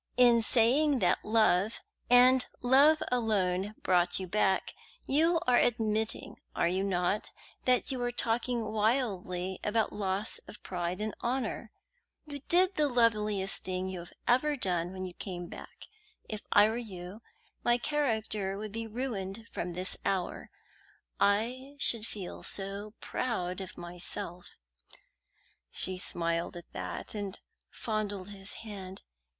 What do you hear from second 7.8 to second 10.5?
you were talking wildly about loss